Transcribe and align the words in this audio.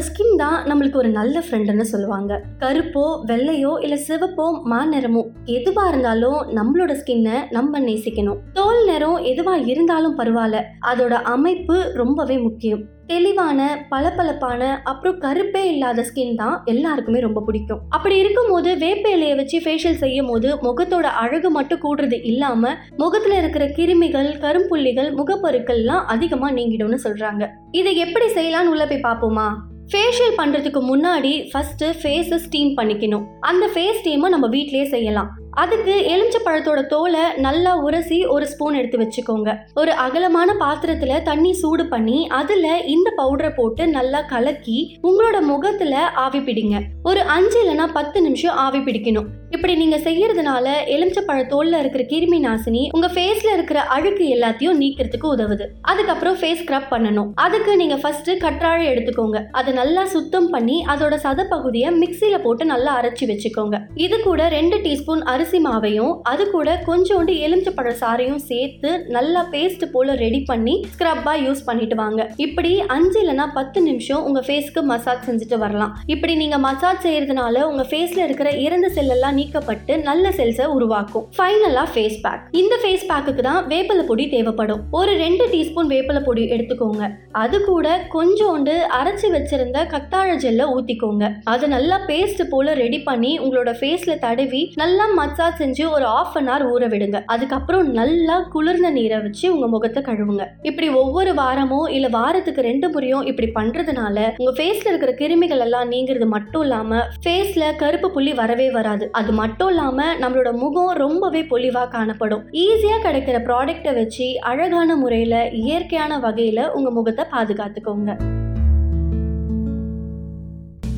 நம்மளோட 0.00 0.12
ஸ்கின் 0.16 0.40
தான் 0.42 0.58
நம்மளுக்கு 0.68 1.00
ஒரு 1.00 1.08
நல்ல 1.16 1.36
ஃப்ரெண்டுன்னு 1.46 1.84
சொல்லுவாங்க. 1.92 2.32
கருப்போ 2.62 3.02
வெள்ளையோ 3.30 3.72
இல்ல 3.84 3.96
சிவப்போ 4.06 4.46
மாநிறமோ 4.72 5.22
எதுவா 5.56 5.84
இருந்தாலும் 5.92 6.38
நம்மளோட 6.58 6.92
ஸ்கின்னை 7.00 7.36
நம்ம 7.56 7.80
நேசிக்கணும். 7.88 8.38
தோல் 8.58 8.80
நிறம் 8.90 9.18
எதுவா 9.32 9.54
இருந்தாலும் 9.72 10.16
பரவாயில்ல 10.20 10.62
அதோட 10.92 11.14
அமைப்பு 11.34 11.76
ரொம்பவே 12.00 12.38
முக்கியம். 12.38 12.82
தெளிவான 13.10 13.60
பளபளப்பான 13.92 14.62
அப்புறம் 14.90 15.16
கருப்பே 15.18 15.62
இல்லாத 15.70 16.02
ஸ்கின் 16.08 16.36
தான் 16.40 16.56
எல்லாருக்குமே 16.72 17.20
ரொம்ப 17.24 17.40
பிடிக்கும். 17.46 17.80
அப்படி 17.96 18.16
இருக்கும்போது 18.22 18.70
வேப்ப 18.84 19.04
இலையை 19.16 19.36
வச்சு 19.40 19.58
ஃபேஷியல் 19.64 20.00
செய்யும் 20.02 20.30
போது 20.32 20.50
முகத்தோட 20.66 21.06
அழகு 21.22 21.50
மட்டும் 21.50 21.82
கூடுறது 21.84 22.18
இல்லாம 22.32 22.72
முகத்துல 23.02 23.38
இருக்கிற 23.42 23.66
கிருமிகள் 23.78 24.30
கரும்புள்ளிகள் 24.44 25.10
முகப்பருக்கள்லாம் 25.20 26.06
அதிகமா 26.14 26.50
நீங்கிடும்னு 26.58 27.00
சொல்றாங்க. 27.06 27.46
இதை 27.80 27.94
எப்படி 28.06 28.28
செய்யலாம்னு 28.38 28.74
உள்ள 28.74 28.86
போய் 28.86 29.06
பார்ப்போமா? 29.08 29.48
ஃபேஷியல் 29.92 30.34
பண்ணுறதுக்கு 30.38 30.80
முன்னாடி 30.90 31.30
ஃபஸ்ட்டு 31.52 31.86
ஃபேஸை 32.00 32.36
ஸ்டீம் 32.36 32.76
பண்ணிக்கணும். 32.76 33.24
அந்த 33.40 33.64
ஃபேஸ் 33.74 33.98
ஸ்டீமை 34.00 34.28
நம்ம 34.34 34.46
வீட்டிலேயே 34.48 34.84
செய்யலாம். 34.84 35.30
அதுக்கு 35.52 36.04
எலுமிச்சை 36.04 36.40
பழத்தோட 36.44 36.86
தோலை 36.86 37.20
நல்லா 37.36 37.76
உரசி 37.76 38.26
ஒரு 38.26 38.46
ஸ்பூன் 38.46 38.74
எடுத்து 38.74 38.98
வச்சுக்கோங்க. 38.98 39.56
ஒரு 39.74 39.92
அகலமான 39.92 40.54
பாத்திரத்துல 40.60 41.22
தண்ணி 41.22 41.52
சூடு 41.52 41.86
பண்ணி 41.86 42.28
அதுல 42.28 42.78
இந்த 42.78 43.12
பவுடரை 43.16 43.54
போட்டு 43.56 43.88
நல்லா 43.88 44.20
கலக்கி 44.20 44.98
உங்களோட 45.02 45.40
முகத்துல 45.40 46.08
ஆவி 46.08 46.38
பிடிங்க. 46.38 46.80
ஒரு 47.02 47.20
அஞ்சு 47.20 47.64
இல்லைன்னா 47.64 47.88
பத்து 47.92 48.22
நிமிஷம் 48.22 48.54
ஆவி 48.54 48.78
பிடிக்கணும். 48.78 49.26
இப்படி 49.50 49.74
நீங்க 49.74 49.96
செய்யறதுனால 49.96 50.86
எலுமிச்சை 50.86 51.22
பழ 51.26 51.42
தோல்ல 51.42 51.78
இருக்கிற 51.78 52.04
கிருமி 52.04 52.38
நாசினி 52.46 52.88
உங்க 52.92 53.06
ஃபேஸ்ல 53.06 53.52
இருக்கிற 53.52 53.80
அழுக்கு 53.80 54.24
எல்லாத்தையும் 54.24 54.78
நீக்கிறதுக்கு 54.82 55.28
உதவுது. 55.36 55.66
அதுக்கப்புறம் 55.82 56.36
ஃபேஸ் 56.36 56.60
ஸ்க்ரப் 56.64 56.90
பண்ணணும். 56.90 57.30
அதுக்கு 57.34 57.76
நீங்க 57.76 57.96
ஃபர்ஸ்ட் 57.96 58.30
கற்றாழை 58.30 58.86
எடுத்துக்கோங்க. 58.92 59.44
அதை 59.50 59.72
நல்லா 59.72 60.04
சுத்தம் 60.06 60.50
பண்ணி 60.50 60.84
அதோட 60.88 61.14
சத 61.22 61.44
பகுதியை 61.48 61.90
மிக்சியில 61.90 62.38
போட்டு 62.42 62.64
நல்லா 62.64 63.02
அரைச்சி 63.02 63.26
வச்சுக்கோங்க. 63.32 63.78
இது 63.94 64.22
கூட 64.22 64.48
ரெண்டு 64.48 64.76
டீஸ்பூன் 64.76 65.38
அரிசி 65.40 65.58
மாவையும் 65.66 66.14
அது 66.30 66.44
கூட 66.54 66.70
கொஞ்சோண்டு 66.86 67.32
எலுமிச்சை 67.44 67.72
பழ 67.76 67.90
சாறையும் 68.00 68.40
சேர்த்து 68.48 68.90
நல்லா 69.14 69.42
பேஸ்ட் 69.52 69.84
போல 69.92 70.14
ரெடி 70.22 70.40
பண்ணி 70.48 70.74
ஸ்க்ரப்பா 70.92 71.32
யூஸ் 71.44 71.60
பண்ணிட்டு 71.68 71.96
வாங்க. 72.00 72.20
இப்படி 72.44 72.72
அஞ்சு 72.94 73.18
இல்லைன்னா 73.22 73.46
பத்து 73.58 73.78
நிமிஷம் 73.86 74.24
உங்க 74.28 74.40
ஃபேஸ்க்கு 74.46 74.80
மசாஜ் 74.90 75.24
செஞ்சுட்டு 75.28 75.58
வரலாம். 75.62 75.92
இப்படி 76.14 76.32
நீங்க 76.40 76.56
மசாஜ் 76.64 77.00
செய்யறதுனால 77.06 77.62
உங்க 77.70 77.84
ஃபேஸ்ல 77.92 78.20
இருக்கிற 78.26 78.50
இறந்த 78.64 78.90
செல் 78.96 79.14
எல்லாம் 79.16 79.38
நீக்கப்பட்டு 79.38 79.96
நல்ல 80.08 80.32
செல்ஸை 80.38 80.66
உருவாக்கும். 80.76 81.24
ஃபைனலா 81.38 81.84
ஃபேஸ் 81.94 82.18
பேக் 82.24 82.44
இந்த 82.62 82.76
ஃபேஸ் 82.82 83.06
பேக்குக்கு 83.12 83.44
தான் 83.48 83.62
வேப்பிலை 83.72 84.04
பொடி 84.10 84.26
தேவைப்படும். 84.34 84.82
ஒரு 85.00 85.14
ரெண்டு 85.24 85.46
டீஸ்பூன் 85.54 85.90
வேப்பிலை 85.94 86.22
பொடி 86.28 86.44
எடுத்துக்கோங்க. 86.56 87.08
அது 87.44 87.58
கூட 87.70 87.96
கொஞ்சோண்டு 88.16 88.76
அரைச்சி 89.00 89.30
வச்சிருந்த 89.36 89.86
கத்தாழ 89.94 90.36
ஜெல்ல 90.44 90.68
ஊத்திக்கோங்க. 90.76 91.32
அதை 91.54 91.68
நல்லா 91.76 91.98
பேஸ்ட் 92.12 92.44
போல 92.54 92.76
ரெடி 92.84 93.00
பண்ணி 93.10 93.32
உங்களோட 93.46 93.72
ஃபேஸ்ல 93.80 94.18
தடவி 94.26 94.62
நல்லா 94.84 95.04
மசாஜ் 95.30 95.58
செஞ்சு 95.60 95.90
ஒரு 95.90 96.04
ஆஃப் 96.04 96.36
அன் 96.36 96.48
ஹவர் 96.48 96.62
ஊற 96.72 96.84
விடுங்க. 96.92 97.22
அதுக்கப்புறம் 97.26 97.90
நல்லா 97.92 98.36
குளிர்ந்த 98.40 98.90
நீரை 98.90 99.18
வச்சு 99.18 99.54
உங்க 99.54 99.66
முகத்தை 99.68 100.02
கழுவுங்க. 100.02 100.44
இப்படி 100.62 100.88
ஒவ்வொரு 100.88 101.32
வாரமோ 101.32 101.90
இல்ல 101.90 102.08
வாரத்துக்கு 102.08 102.60
ரெண்டு 102.60 102.88
முறையும் 102.88 103.22
இப்படி 103.22 103.48
பண்றதுனால 103.54 104.16
உங்க 104.36 104.52
ஃபேஸ்ல 104.62 104.90
இருக்கிற 104.92 105.12
கிருமிகள் 105.20 105.58
எல்லாம் 105.58 105.90
நீங்கிறது 105.90 106.26
மட்டும் 106.26 106.62
இல்லாம 106.62 107.04
ஃபேஸ்ல 107.24 107.76
கருப்பு 107.76 108.10
புள்ளி 108.10 108.34
வரவே 108.34 108.70
வராது. 108.70 109.08
அது 109.12 109.32
மட்டும் 109.32 109.68
இல்லாம 109.68 110.08
நம்மளோட 110.14 110.52
முகம் 110.52 110.92
ரொம்பவே 110.94 111.42
பொலிவா 111.42 111.88
காணப்படும். 111.88 112.44
ஈஸியா 112.64 112.98
கிடைக்கிற 113.06 113.38
ப்ராடக்ட்டை 113.48 113.94
வச்சு 113.94 114.38
அழகான 114.40 114.96
முறையில 114.96 115.48
இயற்கையான 115.62 116.18
வகையில 116.18 116.68
உங்க 116.68 116.90
முகத்தை 116.90 117.26
பாதுகாத்துக்கோங்க. 117.32 118.10